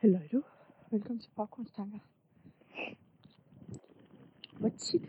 [0.00, 0.42] Hallo du.
[0.90, 1.98] Velkommen til Baggrundstanker.
[4.58, 5.02] Hvor tit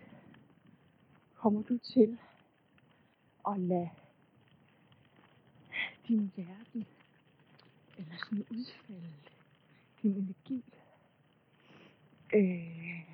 [1.36, 2.18] kommer du til
[3.48, 3.90] at lade
[6.08, 6.86] din verden
[7.98, 9.14] eller sådan udfalde
[10.02, 10.64] din energi
[12.34, 13.06] øh,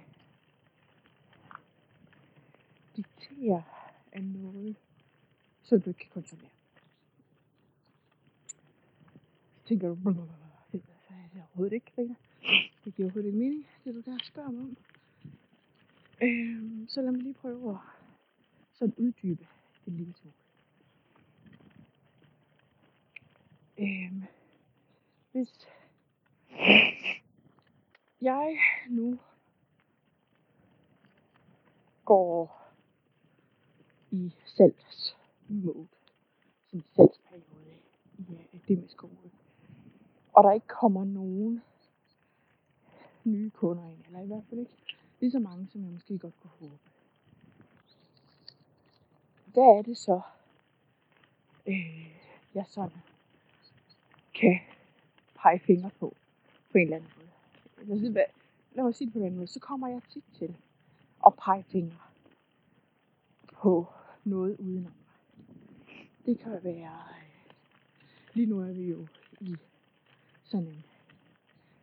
[2.95, 3.63] diktere
[4.11, 4.75] af noget,
[5.63, 6.49] som du ikke kan kontrollere.
[9.55, 10.46] Så tænker du, blablabla,
[11.57, 12.15] overhovedet ikke, Karina.
[12.85, 14.77] Det giver overhovedet ikke mening, det du der spørger mig om.
[16.21, 17.77] Øh, så lad mig lige prøve at
[18.73, 19.47] sådan uddybe
[19.87, 20.33] en lille smule.
[23.77, 24.23] Øh,
[25.31, 25.67] hvis
[28.21, 28.57] jeg
[28.89, 29.19] nu
[32.05, 32.67] går
[34.11, 35.87] i salgsmode,
[36.67, 37.75] sådan salgsperiode
[38.17, 39.26] i uh, akademisk skole,
[40.37, 41.63] og der ikke kommer nogen
[43.23, 44.77] nye kunder ind, eller i hvert fald ikke
[45.19, 46.79] lige så mange, som jeg måske godt kunne håbe.
[49.45, 50.21] Hvad er det så,
[51.67, 52.11] øh,
[52.53, 52.97] jeg sådan
[54.33, 54.59] kan
[55.35, 56.15] pege fingre på,
[56.71, 57.99] på en eller anden måde?
[57.99, 58.31] Lad os,
[58.75, 60.57] lad os sige det på den måde, så kommer jeg tit til
[61.25, 61.99] at pege fingre
[63.53, 63.87] på
[64.23, 64.93] noget udenom.
[66.25, 67.53] Det kan være, øh,
[68.33, 69.07] lige nu er vi jo
[69.41, 69.55] i
[70.47, 70.83] sådan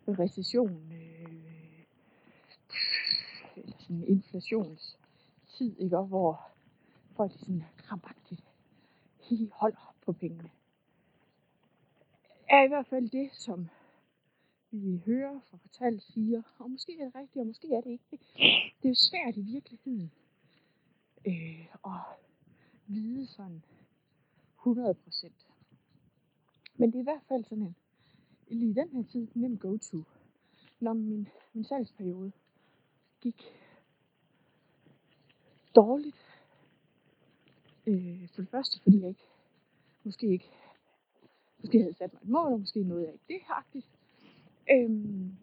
[0.06, 1.84] en recession, øh,
[3.56, 5.98] eller sådan en inflationstid, ikke?
[5.98, 6.50] Og hvor
[7.16, 8.44] folk sådan krampagtigt
[9.52, 10.50] holder på pengene.
[12.48, 13.68] Er i hvert fald det, som
[14.70, 18.18] vi hører fra fortalt siger, og måske er det rigtigt, og måske er det ikke.
[18.82, 20.12] Det er jo svært i virkeligheden
[21.26, 22.00] øh, at
[22.86, 23.62] vide sådan
[24.58, 25.46] 100 procent.
[26.76, 27.76] Men det er i hvert fald sådan en,
[28.48, 30.03] lige i den her tid, nem go-to.
[30.81, 32.33] Når min, min salgsperiode
[33.20, 33.42] gik
[35.75, 36.17] dårligt,
[37.87, 39.27] øh, for det første, fordi jeg ikke,
[40.04, 40.50] måske ikke,
[41.60, 43.87] måske havde sat mig et mål, og måske noget jeg ikke det agtigt.
[44.71, 45.37] Øhm,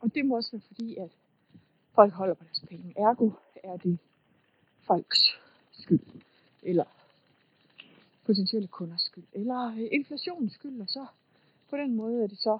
[0.00, 1.10] og det må også være fordi, at
[1.94, 2.94] folk holder på deres penge.
[2.96, 3.98] Ergo er det
[4.80, 5.40] folks
[5.72, 6.00] skyld,
[6.62, 6.84] eller
[8.24, 11.06] potentielle kunders skyld, eller inflationens skyld, og så
[11.70, 12.58] på den måde er det så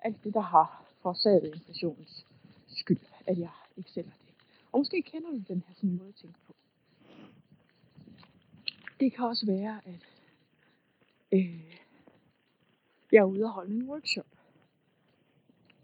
[0.00, 2.26] alt det, der har forårsaget inflationens
[2.66, 4.34] skyld, at jeg ikke sælger det.
[4.72, 6.54] Og måske kender du den her sådan måde at tænke på.
[9.00, 10.06] Det kan også være, at
[11.32, 11.78] øh,
[13.12, 14.26] jeg er ude og holde en workshop,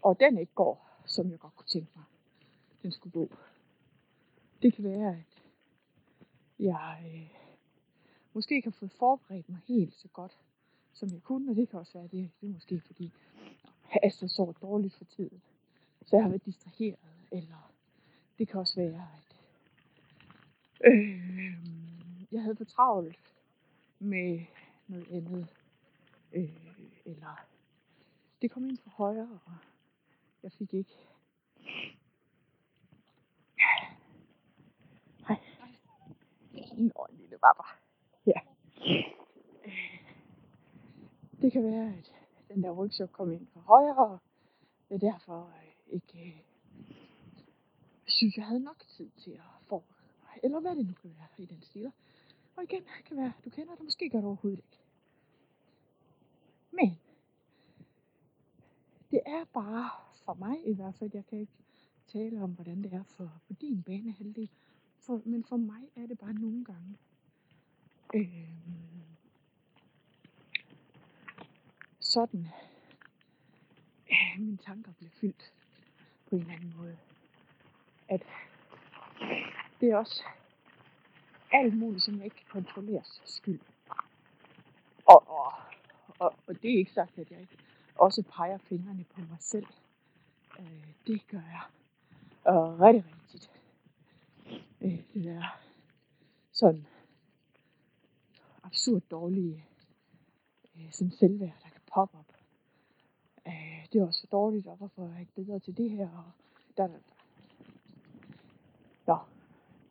[0.01, 2.05] og den ikke går, som jeg godt kunne tænke mig,
[2.81, 3.35] den skulle gå.
[4.61, 5.43] Det kan være, at
[6.59, 7.29] jeg øh,
[8.33, 10.37] måske ikke har fået forberedt mig helt så godt,
[10.93, 13.11] som jeg kunne, og det kan også være, det, det er måske fordi
[14.03, 15.41] altså så dårligt for tiden,
[16.05, 16.99] så jeg har været distraheret,
[17.31, 17.71] eller
[18.37, 19.35] det kan også være, at
[20.91, 21.53] øh,
[22.31, 23.33] jeg havde for travlt
[23.99, 24.39] med
[24.87, 25.47] noget andet,
[26.33, 26.49] øh,
[27.05, 27.45] eller
[28.41, 29.53] det kom ind fra højre, og
[30.43, 30.97] jeg fik ikke
[36.79, 37.63] Nå, lille baba.
[38.25, 38.39] Ja.
[41.38, 42.11] Øh, det kan være, at
[42.47, 44.19] den der workshop kom ind fra højre, og
[44.89, 46.95] jeg derfor øh, ikke øh,
[48.07, 50.39] synes, jeg havde nok tid til at forberede mig.
[50.43, 51.91] Eller hvad det nu kan være i den stil.
[52.55, 54.79] Og igen, det kan være, du kender det, måske gør du overhovedet ikke.
[56.71, 56.99] Men
[59.11, 59.89] det er bare
[60.25, 61.57] for mig i hvert fald, jeg kan ikke
[62.07, 64.49] tale om, hvordan det er for, for din banehalvdel.
[64.99, 66.97] For, men for mig er det bare nogle gange
[68.15, 68.98] øh,
[72.09, 72.47] sådan,
[74.09, 75.53] at mine tanker bliver fyldt
[76.29, 76.97] på en eller anden måde.
[78.07, 78.21] At
[79.81, 80.23] det er også
[81.51, 83.59] alt muligt, som jeg ikke kan kontrolleres skyld.
[85.05, 85.53] Og, og,
[86.19, 87.57] og, og det er ikke sagt, at jeg ikke
[87.95, 89.67] også peger fingrene på mig selv.
[90.59, 91.61] Øh, det gør jeg
[92.43, 93.51] Og rigtig, rigtig tit.
[94.81, 95.59] Øh, det der
[96.51, 96.87] sådan
[98.63, 99.65] absurd dårlige
[100.75, 102.25] øh, sådan selvværd, der pop-up.
[103.47, 106.09] Øh, det er også dårligt, og hvorfor er jeg ikke bedre til det her?
[106.09, 106.31] Og
[106.77, 106.99] der, der, der.
[109.07, 109.17] Nå,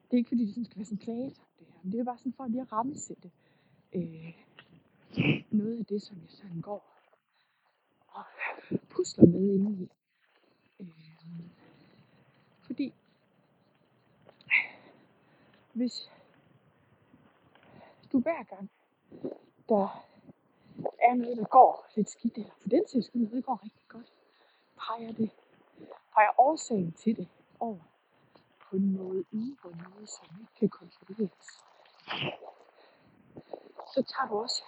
[0.04, 1.80] det er ikke fordi, det sådan skal være sådan klaget, det her.
[1.82, 3.30] Men det er bare sådan for lige at rammesætte
[3.92, 4.34] øh,
[5.50, 6.94] noget af det, som jeg sådan går
[8.08, 8.24] og
[8.88, 9.88] pusler med inde i.
[10.80, 11.50] Øh,
[12.62, 12.94] fordi
[15.72, 16.10] hvis
[18.12, 18.70] du hver gang,
[19.68, 20.08] der
[20.78, 24.12] er noget, der går lidt skidt, eller for den sags skyld noget, går rigtig godt,
[24.76, 25.30] peger det,
[26.14, 27.28] peger årsagen til det
[27.60, 27.78] over
[28.70, 31.48] på noget ydre, noget, som ikke kan kontrolleres.
[33.94, 34.62] Så tager du også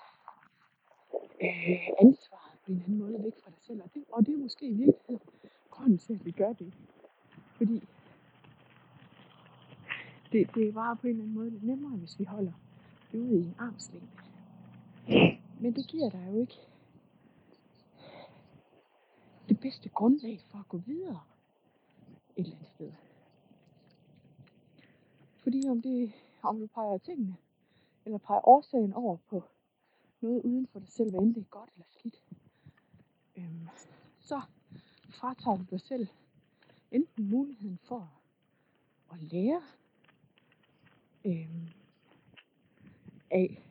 [1.43, 3.83] øh, ansvaret på en anden måde væk fra dig selv.
[3.83, 5.21] Og det, og det er måske i virkeligheden
[5.71, 6.75] grunden til, at vi gør det.
[7.57, 7.89] Fordi
[10.33, 12.53] det, det er bare på en eller anden måde lidt nemmere, hvis vi holder
[13.13, 14.20] det ude i en armslængde.
[15.61, 16.59] Men det giver dig jo ikke
[19.49, 21.21] det bedste grundlag for at gå videre
[22.37, 22.93] et eller andet sted.
[25.37, 26.13] Fordi om, det,
[26.43, 27.37] om du peger tingene,
[28.05, 29.43] eller peger årsagen over på
[30.21, 32.23] noget uden for dig selv, hvad end det er godt eller skidt,
[33.37, 33.69] øhm,
[34.19, 34.41] så
[35.09, 36.09] fratager du dig selv
[36.91, 38.13] enten muligheden for
[39.13, 39.63] at lære
[41.25, 41.69] øhm,
[43.31, 43.63] af,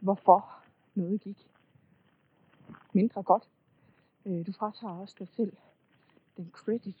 [0.00, 0.55] hvorfor
[0.96, 1.48] noget gik
[2.92, 3.48] mindre godt.
[4.26, 5.56] Øh, du fratager også dig selv
[6.36, 6.96] den credit,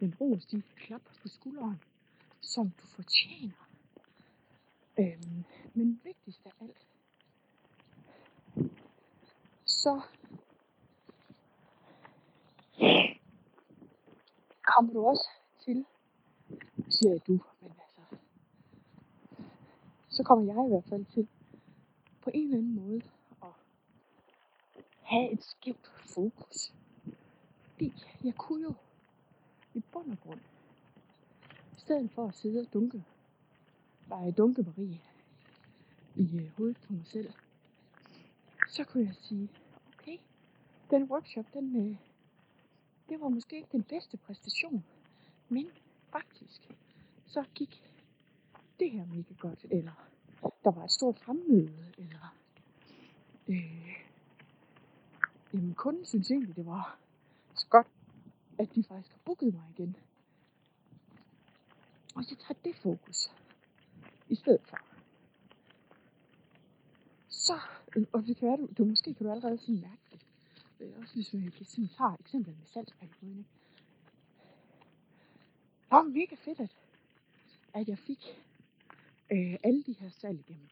[0.00, 1.80] den ros, de klap på skulderen,
[2.40, 3.68] som du fortjener.
[4.98, 5.44] Øhm,
[5.74, 6.86] men vigtigst af alt,
[9.66, 10.02] så
[14.62, 15.28] kommer du også
[15.64, 15.84] til,
[16.88, 18.16] siger jeg du, men altså,
[20.08, 21.28] så kommer jeg i hvert fald til,
[22.24, 23.02] på en eller anden måde,
[23.42, 23.48] at
[25.02, 26.74] have et skævt fokus.
[27.72, 27.92] Fordi
[28.24, 28.74] jeg kunne jo
[29.74, 30.40] i bund og grund,
[31.76, 33.04] i stedet for at sidde og dunke,
[34.08, 35.00] bare dunke Marie
[36.16, 37.32] i øh, hovedet på mig selv,
[38.68, 39.48] så kunne jeg sige,
[39.94, 40.18] okay,
[40.90, 41.96] den workshop, den, øh,
[43.08, 44.84] det var måske ikke den bedste præstation,
[45.48, 45.70] men
[46.12, 46.70] faktisk,
[47.26, 47.82] så gik
[48.80, 49.92] det her mega godt, eller
[50.64, 52.34] der var et stort fremmøde, eller
[53.48, 53.98] øh,
[55.52, 56.98] jamen kunden synes egentlig, det var
[57.54, 57.86] så godt,
[58.58, 59.96] at de faktisk har booket mig igen.
[62.14, 63.32] Og så tager det fokus
[64.28, 64.78] i stedet for.
[67.28, 67.60] Så,
[67.96, 70.20] øh, og det kan være, du, du måske kan du allerede sådan mærke det.
[70.80, 73.38] Øh, også hvis vi kan sådan tage eksemplet med salgsperioden.
[73.38, 73.50] Ikke?
[75.80, 76.76] Det var mega fedt, at,
[77.74, 78.44] at jeg fik
[79.32, 80.68] øh, alle de her salg igennem.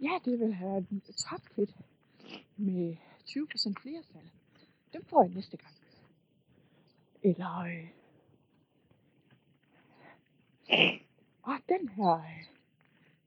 [0.00, 1.76] Ja, det vil have været topfedt
[2.56, 2.96] med
[3.26, 4.30] 20% flere salg.
[4.92, 5.74] Dem får jeg næste gang.
[7.22, 7.88] Eller, øh,
[11.42, 12.22] og den her,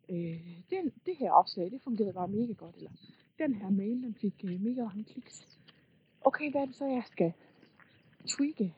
[0.09, 2.75] øh, den, det her opslag, det fungerede bare mega godt.
[2.75, 2.91] Eller
[3.39, 5.59] den her mail, den fik øh, mega mange kliks.
[6.21, 7.33] Okay, hvad er det så, jeg skal
[8.27, 8.75] tweake?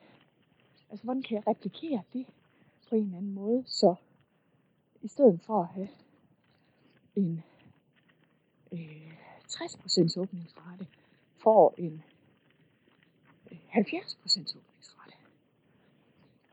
[0.90, 2.26] Altså, hvordan kan jeg replikere det
[2.88, 3.94] på en eller anden måde, så
[5.04, 5.88] i stedet for at have
[7.16, 7.44] en
[8.72, 9.12] øh,
[9.48, 10.86] 60% åbningsrate,
[11.36, 12.04] får en
[13.50, 15.14] øh, 70% åbningsrate.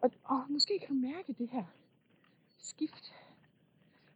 [0.02, 1.64] Og, og måske kan du mærke det her
[2.58, 3.14] skift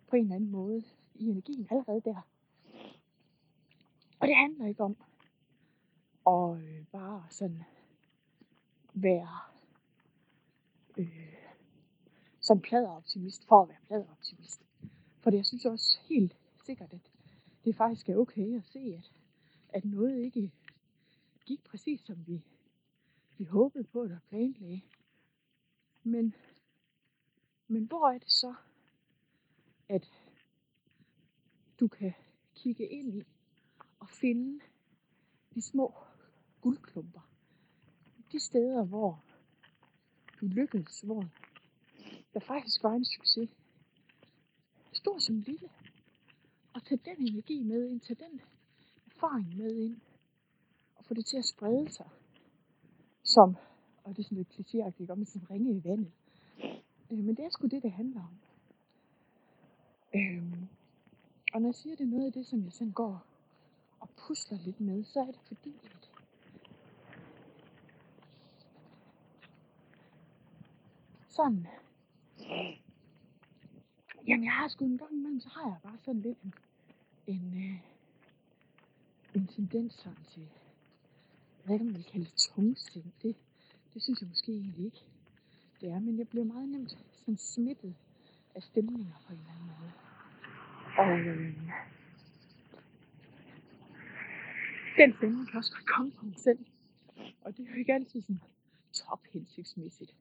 [0.08, 0.84] på en eller anden måde
[1.16, 2.28] i energien allerede der.
[4.20, 4.98] Og det handler ikke om
[6.28, 7.64] at øh, bare sådan
[8.94, 9.40] være
[10.98, 11.35] øh,
[12.46, 14.62] som pladeoptimist for at være pladeoptimist.
[15.20, 17.12] For det, jeg synes også helt sikkert, at
[17.66, 19.12] det faktisk er okay at se, at,
[19.70, 20.52] at noget ikke
[21.46, 22.44] gik præcis som vi,
[23.38, 24.82] vi håbede på eller planlagde.
[26.04, 26.34] Men,
[27.68, 28.54] men hvor er det så,
[29.90, 30.12] at
[31.80, 32.14] du kan
[32.56, 33.24] kigge ind i
[34.00, 34.60] og finde
[35.56, 35.94] de små
[36.62, 37.30] guldklumper.
[38.32, 39.24] De steder, hvor
[40.42, 41.30] du lykkedes, hvor
[42.36, 43.50] der faktisk var en succes.
[44.94, 45.70] Stor som lille.
[46.74, 48.42] Og tage den energi med ind, tag den
[49.06, 49.98] erfaring med ind,
[50.96, 52.10] og få det til at sprede sig.
[53.24, 53.56] Som,
[54.04, 56.12] og det er sådan lidt klichéagtigt, om som ringe i vandet.
[57.12, 58.38] Øh, men det er sgu det, det handler om.
[60.16, 60.68] Øhm,
[61.54, 63.26] og når jeg siger, det er noget af det, som jeg sådan går
[64.00, 66.12] og pusler lidt med, så er det fordi, at
[71.30, 71.68] sådan,
[74.28, 76.54] jamen jeg har sgu en gang imellem, så har jeg bare sådan lidt en,
[77.28, 77.80] en, øh,
[79.36, 80.48] en tendens sådan til,
[81.66, 83.36] hvad kan man kalde det tungsind, det,
[83.94, 85.04] det synes jeg måske egentlig ikke,
[85.82, 87.96] det er, men jeg bliver meget nemt sådan smittet
[88.56, 89.92] af stemninger på en eller anden måde.
[90.98, 91.54] Og øh,
[94.98, 96.66] den stemning kan også godt komme fra mig selv.
[97.42, 98.42] Og det er jo ikke altid sådan
[98.94, 100.16] top hensigtsmæssigt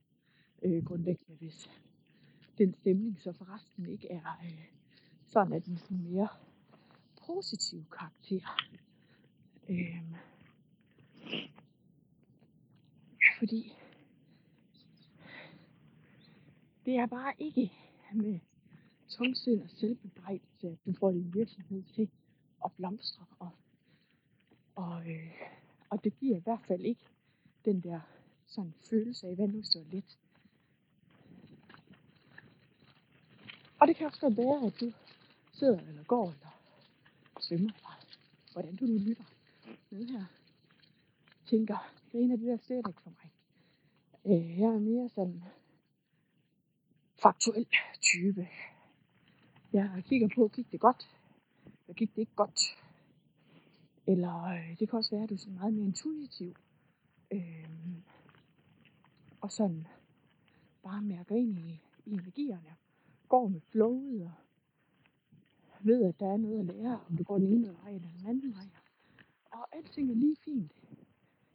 [0.62, 1.70] øh, grundlæggende, hvis
[2.58, 4.64] den stemning så forresten ikke er øh,
[5.26, 6.28] sådan, at den sådan mere
[7.26, 8.58] positiv karakter.
[9.68, 10.14] Øhm,
[13.38, 13.72] fordi
[16.84, 17.72] det er bare ikke
[18.14, 18.40] med
[19.08, 22.10] tungsind og selvbebrejdelse, at du får din virksomhed til
[22.64, 23.24] at blomstre.
[23.38, 23.50] Og,
[24.74, 25.32] og, øh,
[25.90, 27.04] og det giver i hvert fald ikke
[27.64, 28.00] den der
[28.46, 30.18] sådan følelse af, hvad nu så let.
[33.84, 34.92] Og det kan også godt være, at du
[35.52, 36.60] sidder eller går eller
[37.40, 39.24] svømmer, eller hvordan du nu lytter
[39.90, 40.24] med her.
[41.46, 43.30] Tænker, det er en af de der slet ikke for mig.
[44.26, 45.42] Øh, jeg er mere sådan
[47.22, 47.66] faktuel
[48.00, 48.48] type.
[49.72, 51.10] Jeg kigger på, gik det godt?
[51.86, 52.60] Eller gik det ikke godt?
[54.06, 56.54] Eller øh, det kan også være, at du er sådan meget mere intuitiv.
[57.30, 57.68] Øh,
[59.40, 59.86] og sådan
[60.82, 62.76] bare mærker ind i, i energierne.
[63.34, 64.32] Går med flowet og
[65.80, 68.26] ved, at der er noget at lære, om du går den ene vej eller den
[68.26, 68.68] anden vej.
[69.50, 70.72] Og alting er lige fint.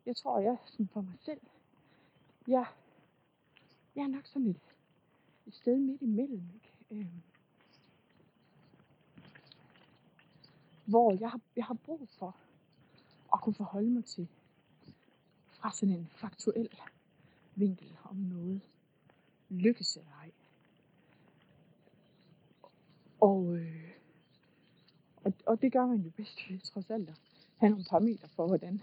[0.06, 1.42] Jeg tror, jeg sådan for mig selv,
[2.48, 2.66] jeg,
[3.96, 4.60] jeg er nok sådan et,
[5.48, 6.44] et sted midt imellem.
[6.54, 6.74] Ikke?
[6.92, 7.22] Øhm,
[10.86, 12.36] hvor jeg har, jeg har brug for
[13.34, 14.28] at kunne forholde mig til
[15.50, 16.70] fra sådan en faktuel
[17.56, 18.62] vinkel om noget
[19.50, 20.32] lykkes eller ej.
[23.22, 23.92] Og, øh,
[25.24, 27.16] og, og det gør man jo bedst ved trods alt at
[27.58, 28.82] have nogle parametre for, hvordan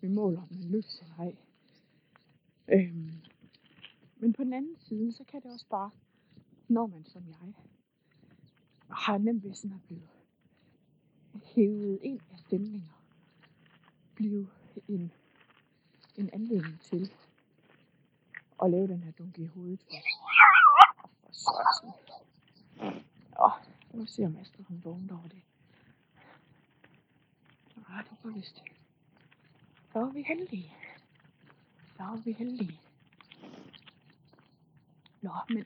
[0.00, 1.36] vi måler, om man lykkes eller ej.
[2.68, 3.10] Øhm,
[4.16, 5.90] men på den anden side, så kan det også bare,
[6.68, 7.52] når man som jeg
[8.90, 10.08] har nemt ved sådan at blive
[11.54, 13.02] hævet ind af stemninger,
[14.14, 14.48] blive
[14.88, 15.12] en,
[16.16, 17.12] en anledning til
[18.62, 19.80] at lave den her dunke i hovedet.
[21.02, 22.01] Og for sådan.
[23.92, 25.42] Nu ser mesteren, hun vågner over det.
[27.88, 28.72] Nej, det var vist det.
[29.92, 30.74] Så er vi heldige.
[31.96, 32.80] Så er vi heldige.
[35.20, 35.64] Nå, men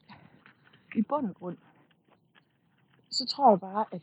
[0.97, 1.59] i bund og grund,
[3.11, 4.03] så tror jeg bare, at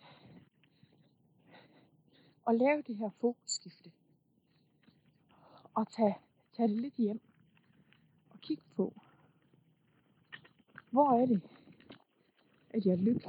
[2.47, 3.91] at lave det her fokusskifte,
[5.73, 6.17] og tage,
[6.57, 7.21] tage det lidt hjem,
[8.29, 8.93] og kigge på,
[10.89, 11.41] hvor er det,
[12.69, 13.25] at jeg lykkes.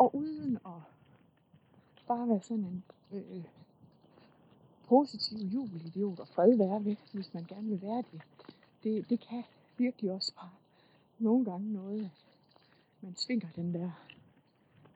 [0.00, 0.82] Og uden at
[2.08, 3.44] bare være sådan en øh,
[4.88, 8.22] positiv jubelidiot og fred være ved, hvis man gerne vil være det.
[8.84, 9.44] Det, det kan
[9.76, 10.50] virkelig også bare
[11.18, 12.26] nogle gange noget, at
[13.00, 13.90] man svinger den der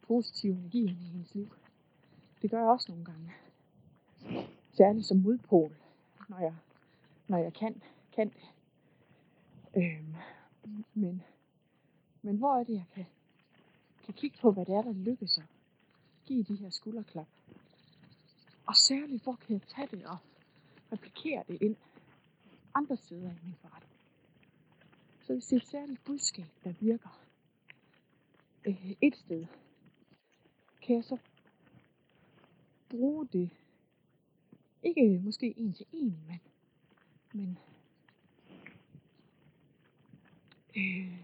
[0.03, 1.49] positive energi ind i ens liv.
[2.43, 3.33] Det gør jeg også nogle gange.
[4.73, 5.77] Særligt som modpol,
[6.29, 6.55] når jeg,
[7.29, 7.83] når jeg kan,
[8.13, 8.51] kan det.
[9.77, 10.15] Øhm,
[10.95, 11.23] men,
[12.23, 13.07] men hvor er det, jeg kan,
[14.05, 15.45] kan kigge på, hvad det er, der lykkes at
[16.27, 17.29] give de her skulderklap.
[18.67, 20.19] Og særligt, hvor kan jeg tage det og
[20.93, 21.77] replikere det ind
[22.75, 24.01] andre steder i min forretning.
[25.27, 27.21] Så hvis det er et særligt budskab, der virker
[28.65, 29.47] øh, et sted,
[30.83, 31.19] kan jeg så
[32.89, 33.51] bruge det.
[34.83, 36.41] Ikke måske en til en, men,
[37.33, 37.59] men
[40.77, 41.19] øh,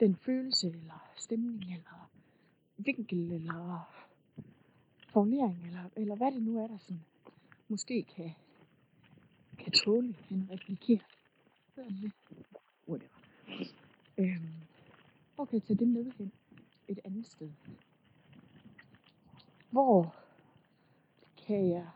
[0.00, 2.10] den følelse, eller stemning, eller
[2.76, 3.92] vinkel, eller
[5.12, 7.04] formulering, eller, eller hvad det nu er, der sådan,
[7.68, 8.30] måske kan,
[9.58, 11.00] kan tåle en replikere.
[12.88, 13.18] Whatever.
[14.18, 14.54] Øhm,
[15.34, 16.32] hvor kan jeg tage det med hen
[16.88, 17.50] et andet sted?
[19.70, 20.14] Hvor
[21.46, 21.90] kan jeg,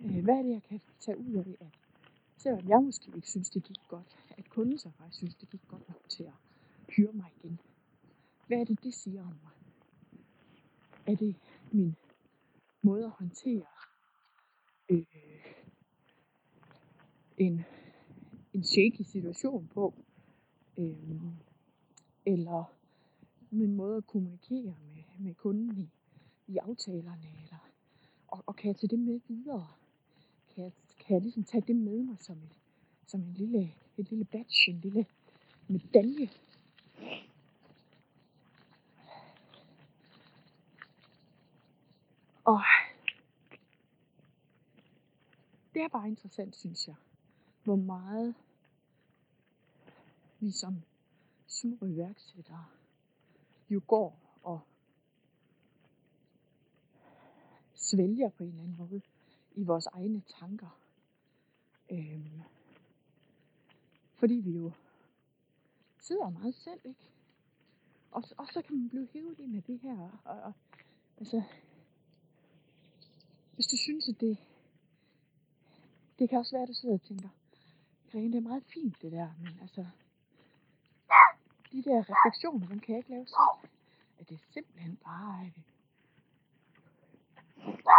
[0.00, 1.78] øh, hvad er det, jeg kan tage ud af, at
[2.36, 5.68] selvom jeg måske ikke synes, det gik godt, at kunden så faktisk synes, det gik
[5.68, 6.47] godt nok til at
[6.88, 7.60] hyre mig igen.
[8.46, 9.52] Hvad er det, det siger om mig?
[11.06, 11.36] Er det
[11.72, 11.96] min
[12.82, 13.66] måde at håndtere
[14.88, 15.04] øh,
[17.36, 17.64] en,
[18.52, 19.94] en shaky situation på?
[20.78, 20.96] Øh,
[22.26, 22.74] eller
[23.50, 25.90] min måde at kommunikere med, med kunden i,
[26.46, 27.70] i aftalerne, eller,
[28.28, 29.66] og, og kan jeg tage det med videre?
[30.54, 32.56] Kan jeg, kan jeg ligesom tage det med mig som, et,
[33.06, 35.06] som en lille, et lille badge, en lille
[35.68, 36.28] medalje?
[42.48, 42.60] Og
[45.74, 46.94] det er bare interessant, synes jeg,
[47.64, 48.34] hvor meget
[50.40, 50.82] vi som
[51.46, 52.66] små iværksættere
[53.70, 54.60] jo går og
[57.74, 59.02] svælger på en eller anden måde
[59.54, 60.78] i vores egne tanker.
[61.90, 62.42] Øhm,
[64.14, 64.72] fordi vi jo
[65.98, 67.10] sidder meget selv, ikke?
[68.10, 70.20] Og, og så kan man blive hævet ind af det her.
[70.24, 70.52] Og, og,
[71.18, 71.42] altså,
[73.58, 74.38] hvis du synes, at det,
[76.18, 77.28] det kan også være, at du sidder og tænker,
[78.12, 79.86] Grene, det er meget fint det der, men altså,
[81.72, 83.70] de der refleksioner, dem kan jeg ikke lave selv.
[84.18, 85.62] At det er simpelthen bare et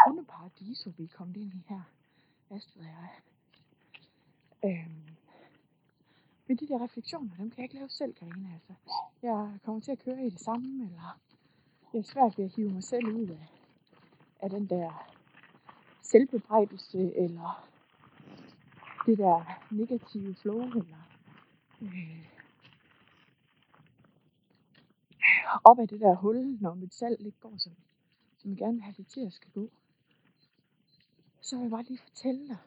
[0.08, 1.82] hundeparadiso, vi er kommet ind i her.
[2.50, 3.10] Astrid og jeg.
[4.64, 5.16] Øhm,
[6.48, 8.54] men de der refleksioner, dem kan jeg ikke lave selv, Karina.
[8.54, 8.74] Altså,
[9.22, 11.20] jeg kommer til at køre i det samme, eller
[11.94, 13.48] jeg er svært ved at hive mig selv ud af,
[14.40, 15.19] af den der
[16.12, 17.70] selvbebrejdelse, eller
[19.06, 20.98] det der negative flow, eller
[21.82, 22.26] øh,
[25.64, 27.74] op af det der hul, når mit salg ikke går, som,
[28.38, 29.70] som jeg gerne vil have det til at skal gå.
[31.42, 32.58] Så vil jeg bare lige fortælle dig,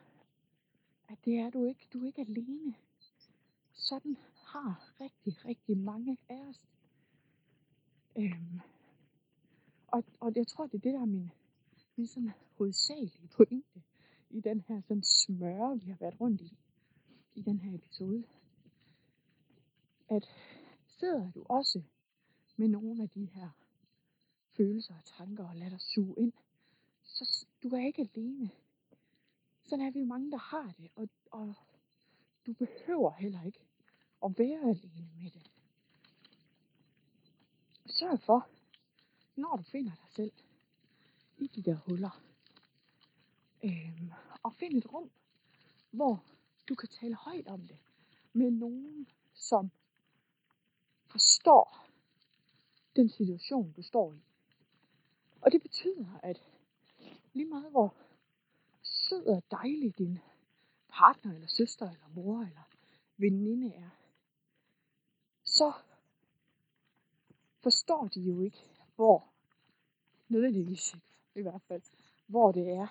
[1.08, 1.88] at det er du ikke.
[1.92, 2.74] Du er ikke alene.
[3.72, 6.60] Sådan har rigtig, rigtig mange af os.
[8.16, 8.60] Øhm,
[9.88, 11.30] og, og jeg tror, det er det, der er min,
[11.96, 13.82] min sådan hovedsagelige pointe
[14.30, 16.58] i den her sådan smøre, vi har været rundt i,
[17.34, 18.24] i den her episode.
[20.08, 20.28] At
[20.86, 21.82] sidder du også
[22.56, 23.50] med nogle af de her
[24.56, 26.32] følelser og tanker og lader dig suge ind,
[27.02, 28.50] så du er ikke alene.
[29.64, 31.54] Sådan er vi jo mange, der har det, og, og
[32.46, 33.60] du behøver heller ikke
[34.24, 35.50] at være alene med det.
[37.86, 38.48] Sørg for,
[39.36, 40.32] når du finder dig selv
[41.42, 42.22] i de der huller,
[43.64, 45.10] øhm, og find et rum,
[45.90, 46.24] hvor
[46.68, 47.78] du kan tale højt om det
[48.32, 49.70] med nogen, som
[51.06, 51.86] forstår
[52.96, 54.22] den situation, du står i.
[55.40, 56.48] Og det betyder, at
[57.32, 57.94] lige meget hvor
[58.82, 60.18] sød og dejlig din
[60.88, 62.68] partner, eller søster, eller mor, eller
[63.16, 63.90] veninde er,
[65.44, 65.72] så
[67.60, 68.58] forstår de jo ikke,
[68.96, 69.28] hvor,
[70.28, 70.96] nødvendigvis
[71.34, 71.82] i hvert fald,
[72.26, 72.86] hvor det er,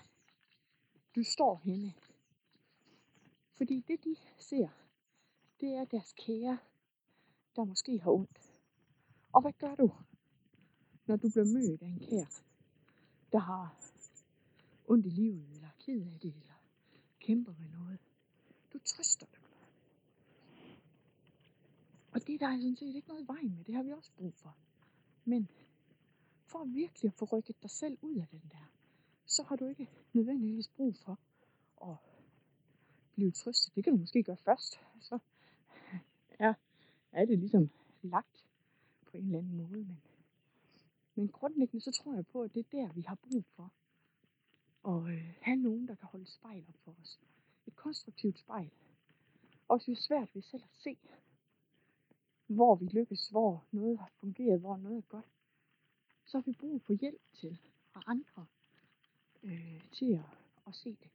[1.16, 1.94] du står henne.
[3.54, 4.70] Fordi det de ser,
[5.60, 6.58] det er deres kære,
[7.56, 8.62] der måske har ondt.
[9.34, 9.92] Og hvad gør du,
[11.06, 12.42] når du bliver mødt af en kær,
[13.32, 13.76] der har
[14.88, 16.62] ondt i livet, eller ked af det, eller
[17.20, 18.00] kæmper med noget?
[18.74, 19.42] Du trøster dem.
[22.12, 24.12] Og det der er sådan set ikke noget i vejen med, det har vi også
[24.18, 24.58] brug for.
[25.26, 25.50] Men
[26.52, 28.72] for virkelig at få rykket dig selv ud af den der,
[29.26, 31.20] så har du ikke nødvendigvis brug for
[31.84, 31.98] at
[33.16, 33.76] blive trøstet.
[33.76, 34.80] Det kan du måske gøre først.
[35.00, 35.20] Så
[36.40, 36.54] ja,
[37.12, 37.70] er det ligesom
[38.02, 38.46] lagt
[39.06, 39.86] på en eller anden måde.
[39.86, 40.02] Men,
[41.16, 43.74] men grundlæggende så tror jeg på, at det er der, vi har brug for
[44.88, 47.20] at øh, have nogen, der kan holde spejl op for os.
[47.68, 48.72] Et konstruktivt spejl.
[49.68, 50.98] Også hvis det er svært ved selv at se,
[52.48, 55.26] hvor vi lykkes, hvor noget har fungeret, hvor noget er godt,
[56.32, 57.60] så har vi brug for hjælp til
[57.94, 58.46] fra andre
[59.44, 61.10] øh, til at, at se det.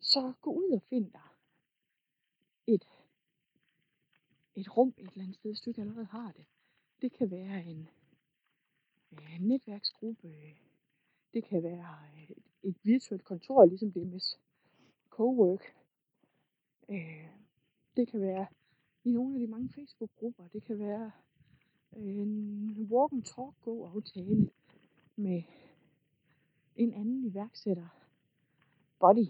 [0.00, 1.28] Så gå ud og find dig
[2.66, 2.84] et,
[4.54, 6.46] et rum et eller andet sted, hvis du ikke allerede har det.
[7.02, 7.88] Det kan være en,
[9.10, 10.56] en netværksgruppe,
[11.34, 14.20] det kan være et, et virtuelt kontor, ligesom det med
[15.10, 15.74] cowork.
[16.88, 17.28] Øh,
[17.96, 18.46] det kan være
[19.04, 20.48] i nogle af de mange Facebook-grupper.
[20.52, 21.10] Det kan være
[21.96, 24.50] øh, en walk and talk go aftale
[25.16, 25.42] med
[26.76, 27.88] en anden iværksætter.
[28.98, 29.26] Body.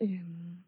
[0.00, 0.58] Øhm,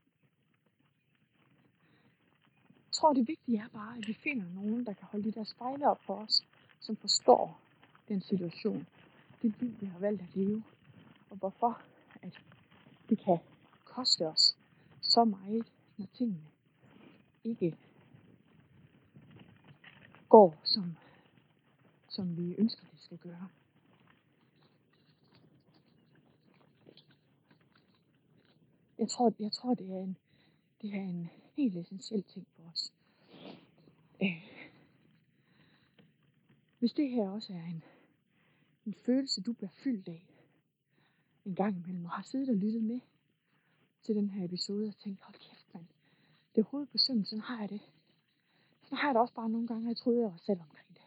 [2.87, 5.45] jeg tror det vigtige er bare, at vi finder nogen, der kan holde de der
[5.45, 6.47] spejle op for os,
[6.81, 7.61] som forstår
[8.09, 8.87] den situation,
[9.43, 10.63] det liv, vi har valgt at leve,
[11.31, 11.83] og hvorfor
[12.23, 12.41] at
[13.09, 13.39] det kan
[13.85, 14.57] koste os
[15.01, 16.56] så meget, når tingene
[17.47, 17.77] ikke
[20.29, 20.97] går, som,
[22.09, 23.49] som vi ønsker, det skal gøre.
[28.99, 30.17] Jeg tror, jeg tror det, er en,
[30.83, 32.93] det er en helt essentiel ting for os.
[34.23, 34.57] Øh,
[36.79, 37.85] hvis det her også er en,
[38.87, 40.23] en følelse, du bliver fyldt af
[41.45, 43.01] en gang imellem, og har siddet og lyttet med
[44.03, 45.56] til den her episode og tænkt, hold kæft
[46.57, 47.81] det er hovedet på søvn, sådan har jeg det.
[48.89, 51.03] Så har jeg det også bare nogle gange, jeg troede, jeg var selv omkring det.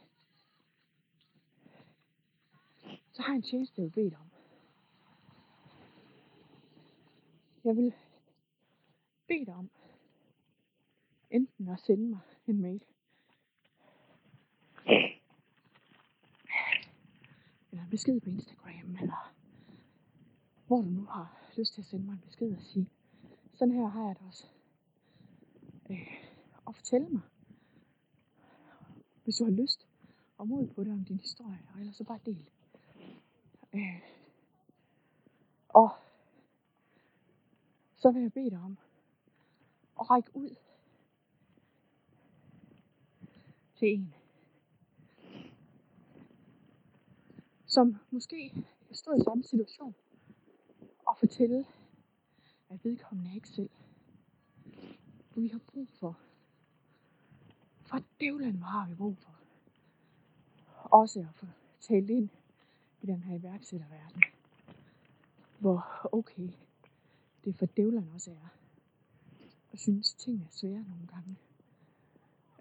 [3.12, 4.30] Så har jeg en tjeneste, jeg bedt om.
[7.64, 7.94] Jeg vil
[9.28, 9.70] bede dig om
[11.32, 12.84] enten at sende mig en mail,
[17.72, 19.34] eller en besked på Instagram, eller
[20.68, 22.90] hvor du nu har lyst til at sende mig en besked og sige,
[23.54, 24.48] sådan her har jeg det også.
[25.90, 26.08] Øh,
[26.66, 27.22] og fortælle mig,
[29.24, 29.88] hvis du har lyst
[30.38, 32.50] og mod på det om din historie, og ellers så bare del.
[33.74, 34.02] Øh,
[35.70, 35.90] og
[37.96, 38.78] så vil jeg bede dig om
[40.00, 40.56] at række ud
[43.76, 44.14] til en,
[47.66, 49.96] som måske stod i samme situation,
[51.08, 51.66] og fortælle,
[52.70, 53.70] at vedkommende ikke selv.
[55.36, 56.20] Vi har brug for,
[57.82, 59.40] for dævlen har vi brug for,
[60.84, 61.46] også at få
[61.80, 62.30] talt ind
[63.02, 64.24] i den her iværksætterverden,
[65.60, 66.50] hvor okay,
[67.46, 68.48] det for dævlen også er,
[69.72, 71.36] og synes ting er svære nogle gange.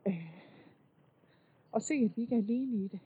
[0.07, 0.43] Øh,
[1.73, 3.01] og se, at vi ikke er alene i det,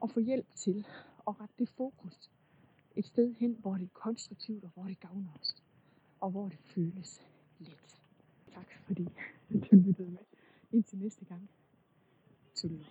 [0.00, 0.86] og få hjælp til
[1.28, 2.30] at rette det fokus
[2.96, 5.56] et sted hen, hvor det er konstruktivt, og hvor det gavner os,
[6.20, 7.22] og hvor det føles
[7.58, 7.95] let.
[8.56, 9.08] Tak fordi
[9.70, 10.24] du lyttede med.
[10.72, 11.50] Indtil næste gang.
[12.54, 12.84] Tudelu.